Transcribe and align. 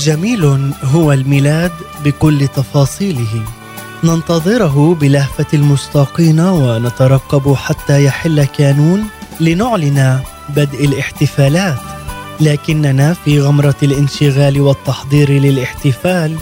جميل 0.00 0.72
هو 0.84 1.12
الميلاد 1.12 1.72
بكل 2.04 2.48
تفاصيله. 2.48 3.42
ننتظره 4.04 4.96
بلهفة 5.00 5.46
المشتاقين 5.54 6.40
ونترقب 6.40 7.54
حتى 7.54 8.04
يحل 8.04 8.44
كانون 8.44 9.04
لنعلن 9.40 10.20
بدء 10.48 10.84
الاحتفالات. 10.84 11.78
لكننا 12.40 13.14
في 13.24 13.40
غمرة 13.40 13.74
الانشغال 13.82 14.60
والتحضير 14.60 15.30
للاحتفال 15.30 16.36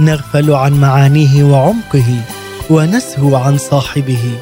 نغفل 0.00 0.50
عن 0.50 0.72
معانيه 0.80 1.44
وعمقه 1.44 2.22
ونسهو 2.70 3.36
عن 3.36 3.58
صاحبه. 3.58 4.38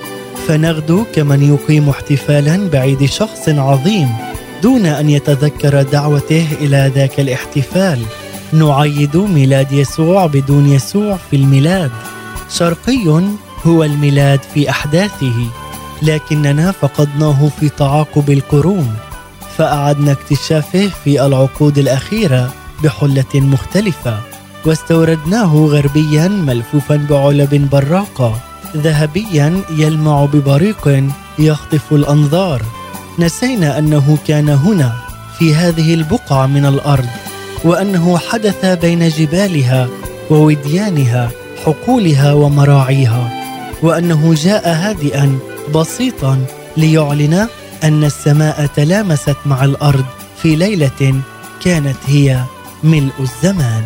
فنغدو 0.49 1.05
كمن 1.15 1.43
يقيم 1.55 1.89
احتفالا 1.89 2.69
بعيد 2.69 3.05
شخص 3.05 3.49
عظيم 3.49 4.09
دون 4.63 4.87
أن 4.87 5.11
يتذكر 5.11 5.83
دعوته 5.83 6.47
إلى 6.61 6.93
ذاك 6.95 7.21
الاحتفال. 7.21 8.03
نعيد 8.53 9.17
ميلاد 9.17 9.73
يسوع 9.73 10.27
بدون 10.27 10.67
يسوع 10.67 11.19
في 11.31 11.37
الميلاد. 11.37 11.91
شرقي 12.51 13.23
هو 13.67 13.85
الميلاد 13.85 14.41
في 14.55 14.71
أحداثه 14.71 15.47
لكننا 16.03 16.73
فقدناه 16.73 17.49
في 17.61 17.69
تعاقب 17.69 18.31
القرون 18.31 18.95
فأعدنا 19.57 20.13
اكتشافه 20.13 20.91
في 21.05 21.27
العقود 21.27 21.79
الأخيرة 21.79 22.53
بحلة 22.85 23.35
مختلفة 23.35 24.19
واستوردناه 24.65 25.55
غربيا 25.55 26.29
ملفوفا 26.29 27.07
بعلب 27.11 27.69
براقة 27.73 28.41
ذهبيا 28.77 29.61
يلمع 29.71 30.25
ببريق 30.25 31.05
يخطف 31.39 31.93
الأنظار. 31.93 32.63
نسينا 33.19 33.79
أنه 33.79 34.19
كان 34.27 34.49
هنا 34.49 34.93
في 35.39 35.55
هذه 35.55 35.95
البقعة 35.95 36.47
من 36.47 36.67
الأرض. 36.67 37.09
وأنه 37.65 38.19
حدث 38.19 38.65
بين 38.67 39.09
جبالها 39.09 39.89
ووديانها 40.31 41.31
حقولها 41.65 42.33
ومراعيها 42.33 43.31
وأنه 43.83 44.35
جاء 44.35 44.69
هادئا 44.69 45.39
بسيطا 45.75 46.45
ليعلن 46.77 47.49
أن 47.85 48.05
السماء 48.05 48.67
تلامست 48.67 49.37
مع 49.47 49.65
الأرض 49.65 50.05
في 50.43 50.57
ليلة 50.57 51.21
كانت 51.65 51.97
هي 52.07 52.41
ملء 52.85 53.13
الزمان. 53.21 53.83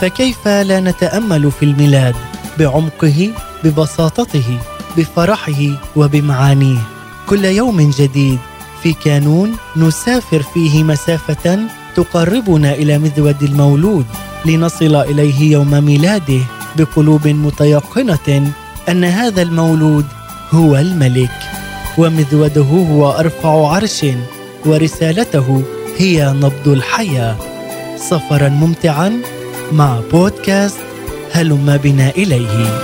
فكيف 0.00 0.48
لا 0.48 0.80
نتأمل 0.80 1.52
في 1.52 1.64
الميلاد 1.64 2.14
بعمقه 2.58 3.30
ببساطته 3.64 4.58
بفرحه 4.96 5.62
وبمعانيه؟ 5.96 6.78
كل 7.28 7.44
يوم 7.44 7.90
جديد 7.98 8.38
في 8.82 8.92
كانون 8.92 9.56
نسافر 9.76 10.42
فيه 10.42 10.84
مسافة 10.84 11.58
تقربنا 11.98 12.72
إلى 12.74 12.98
مذود 12.98 13.42
المولود 13.42 14.06
لنصل 14.46 14.96
إليه 14.96 15.52
يوم 15.52 15.84
ميلاده 15.84 16.40
بقلوب 16.76 17.28
متيقنة 17.28 18.52
أن 18.88 19.04
هذا 19.04 19.42
المولود 19.42 20.06
هو 20.50 20.76
الملك 20.76 21.38
ومذوده 21.98 22.62
هو 22.62 23.10
أرفع 23.10 23.68
عرش 23.68 24.06
ورسالته 24.66 25.62
هي 25.98 26.34
نبض 26.36 26.68
الحياة. 26.68 27.36
سفرا 27.96 28.48
ممتعا 28.48 29.22
مع 29.72 30.00
بودكاست 30.12 30.78
هلم 31.32 31.76
بنا 31.76 32.10
إليه. 32.10 32.78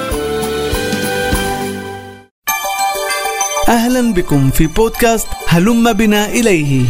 أهلا 3.68 4.12
بكم 4.12 4.50
في 4.50 4.66
بودكاست 4.66 5.28
هلم 5.48 5.92
بنا 5.92 6.26
إليه. 6.28 6.84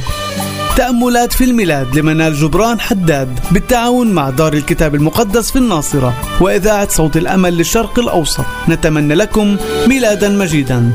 تأملات 0.77 1.33
في 1.33 1.45
الميلاد 1.45 1.99
لمنال 1.99 2.35
جبران 2.35 2.81
حداد 2.81 3.39
بالتعاون 3.51 4.13
مع 4.13 4.31
دار 4.31 4.53
الكتاب 4.53 4.95
المقدس 4.95 5.51
في 5.51 5.59
الناصرة 5.59 6.15
وإذاعة 6.41 6.89
صوت 6.89 7.17
الأمل 7.17 7.57
للشرق 7.57 7.99
الأوسط. 7.99 8.45
نتمنى 8.69 9.15
لكم 9.15 9.57
ميلادا 9.87 10.29
مجيدا. 10.29 10.93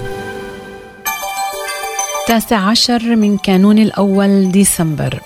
التاسع 2.22 2.58
عشر 2.58 3.16
من 3.16 3.38
كانون 3.38 3.80
الأول 3.80 4.52
ديسمبر. 4.52 5.20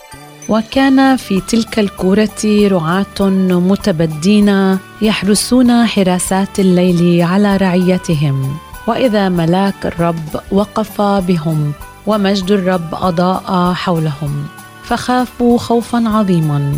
وكان 0.50 1.18
في 1.18 1.42
تلك 1.42 1.80
الكورة 1.80 2.68
رعاة 2.68 3.30
متبدين 3.50 4.78
يحرسون 5.02 5.86
حراسات 5.86 6.60
الليل 6.60 7.22
على 7.22 7.58
رعيتهم. 7.58 8.58
وإذا 8.88 9.30
ملاك 9.30 9.86
الرب 9.86 10.42
وقف 10.52 11.02
بهم 11.02 11.74
ومجد 12.08 12.52
الرب 12.52 12.88
أضاء 12.94 13.74
حولهم 13.74 14.46
فخافوا 14.84 15.58
خوفا 15.58 16.04
عظيما. 16.10 16.74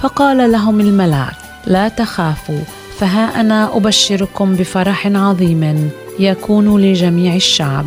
فقال 0.00 0.52
لهم 0.52 0.80
الملاك 0.80 1.36
لا 1.66 1.88
تخافوا 1.88 2.60
فها 2.98 3.40
أنا 3.40 3.76
أبشركم 3.76 4.54
بفرح 4.54 5.06
عظيم 5.06 5.90
يكون 6.18 6.80
لجميع 6.80 7.34
الشعب. 7.34 7.86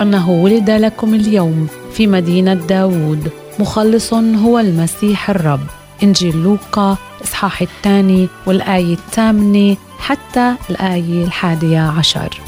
أنه 0.00 0.30
ولد 0.30 0.70
لكم 0.70 1.14
اليوم 1.14 1.66
في 1.92 2.06
مدينة 2.06 2.54
داوود 2.54 3.30
مخلص 3.58 4.14
هو 4.14 4.58
المسيح 4.58 5.30
الرب. 5.30 5.60
إنجيل 6.02 6.36
لوقا 6.36 6.96
إصحاح 7.24 7.62
الثاني 7.62 8.28
والآية 8.46 8.94
الثامنة 8.94 9.76
حتى 9.98 10.54
الآية 10.70 11.24
الحادية 11.24 11.80
عشر. 11.80 12.40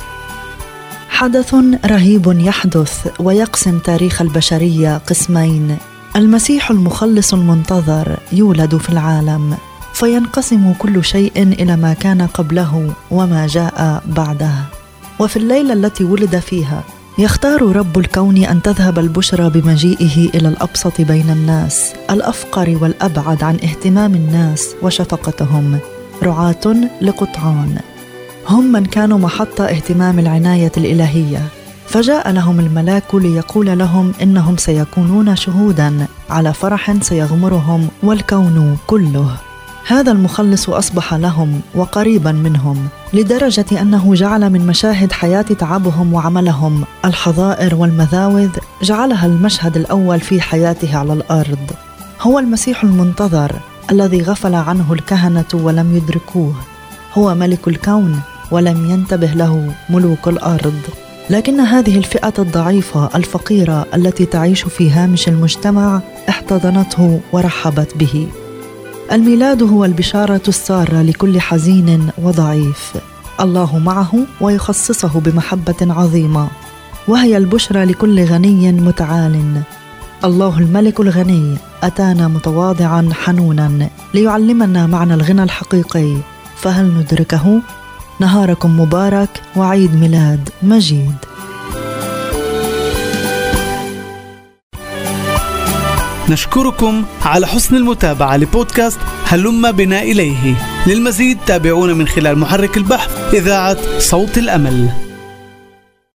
حدث 1.22 1.54
رهيب 1.86 2.40
يحدث 2.40 3.08
ويقسم 3.20 3.78
تاريخ 3.78 4.22
البشرية 4.22 4.98
قسمين. 4.98 5.76
المسيح 6.16 6.70
المخلص 6.70 7.34
المنتظر 7.34 8.18
يولد 8.32 8.76
في 8.76 8.90
العالم 8.90 9.56
فينقسم 9.94 10.72
كل 10.78 11.04
شيء 11.04 11.32
إلى 11.36 11.76
ما 11.76 11.94
كان 11.94 12.22
قبله 12.26 12.92
وما 13.10 13.46
جاء 13.46 14.02
بعده. 14.06 14.52
وفي 15.18 15.36
الليلة 15.36 15.72
التي 15.72 16.04
ولد 16.04 16.38
فيها 16.38 16.84
يختار 17.18 17.76
رب 17.76 17.98
الكون 17.98 18.36
أن 18.44 18.62
تذهب 18.62 18.98
البشرى 18.98 19.50
بمجيئه 19.50 20.28
إلى 20.34 20.48
الأبسط 20.48 21.00
بين 21.00 21.30
الناس 21.30 21.92
الأفقر 22.10 22.78
والأبعد 22.82 23.42
عن 23.42 23.54
اهتمام 23.54 24.14
الناس 24.14 24.68
وشفقتهم. 24.82 25.78
رعاة 26.22 26.88
لقطعان. 27.02 27.91
هم 28.48 28.72
من 28.72 28.84
كانوا 28.84 29.18
محط 29.18 29.60
اهتمام 29.60 30.18
العناية 30.18 30.72
الإلهية. 30.76 31.42
فجاء 31.86 32.30
لهم 32.30 32.60
الملاك 32.60 33.14
ليقول 33.14 33.78
لهم 33.78 34.12
إنهم 34.22 34.56
سيكونون 34.56 35.36
شهودا 35.36 36.06
على 36.30 36.52
فرح 36.52 37.02
سيغمرهم 37.02 37.88
والكون 38.02 38.76
كله. 38.86 39.36
هذا 39.86 40.12
المخلص 40.12 40.70
أصبح 40.70 41.14
لهم 41.14 41.60
وقريبا 41.74 42.32
منهم 42.32 42.88
لدرجة 43.12 43.66
أنه 43.80 44.14
جعل 44.14 44.50
من 44.50 44.66
مشاهد 44.66 45.12
حياة 45.12 45.42
تعبهم 45.42 46.12
وعملهم 46.12 46.84
الحظائر 47.04 47.74
والمذاوذ 47.74 48.50
جعلها 48.82 49.26
المشهد 49.26 49.76
الأول 49.76 50.20
في 50.20 50.40
حياته 50.40 50.96
على 50.96 51.12
الأرض. 51.12 51.70
هو 52.20 52.38
المسيح 52.38 52.84
المنتظر 52.84 53.52
الذي 53.90 54.22
غفل 54.22 54.54
عنه 54.54 54.92
الكهنة 54.92 55.44
ولم 55.54 55.96
يدركوه. 55.96 56.54
هو 57.14 57.34
ملك 57.34 57.68
الكون 57.68 58.20
ولم 58.52 58.90
ينتبه 58.90 59.26
له 59.26 59.72
ملوك 59.90 60.28
الأرض. 60.28 60.80
لكن 61.30 61.60
هذه 61.60 61.98
الفئة 61.98 62.34
الضعيفة 62.38 63.10
الفقيرة 63.14 63.86
التي 63.94 64.26
تعيش 64.26 64.62
في 64.62 64.90
هامش 64.90 65.28
المجتمع 65.28 66.00
احتضنته 66.28 67.20
ورحبت 67.32 67.96
به. 67.96 68.28
الميلاد 69.12 69.62
هو 69.62 69.84
البشارة 69.84 70.42
السارة 70.48 71.02
لكل 71.02 71.40
حزين 71.40 72.08
وضعيف. 72.18 72.92
الله 73.40 73.78
معه 73.78 74.12
ويخصصه 74.40 75.20
بمحبة 75.20 75.74
عظيمة. 75.82 76.48
وهي 77.08 77.36
البشرى 77.36 77.84
لكل 77.84 78.24
غني 78.24 78.72
متعال. 78.72 79.62
الله 80.24 80.58
الملك 80.58 81.00
الغني 81.00 81.56
أتانا 81.82 82.28
متواضعا 82.28 83.08
حنونا 83.12 83.88
ليعلمنا 84.14 84.86
معنى 84.86 85.14
الغنى 85.14 85.42
الحقيقي. 85.42 86.16
فهل 86.56 86.94
ندركه؟ 86.94 87.60
نهاركم 88.22 88.80
مبارك 88.80 89.42
وعيد 89.56 89.94
ميلاد 89.94 90.48
مجيد. 90.62 91.14
نشكركم 96.30 97.04
على 97.24 97.46
حسن 97.46 97.76
المتابعة 97.76 98.36
لبودكاست 98.36 98.98
هلم 99.26 99.72
بنا 99.72 100.02
إليه. 100.02 100.54
للمزيد 100.86 101.38
تابعونا 101.46 101.94
من 101.94 102.08
خلال 102.08 102.38
محرك 102.38 102.76
البحث 102.76 103.34
إذاعة 103.34 103.98
صوت 103.98 104.38
الأمل. 104.38 104.88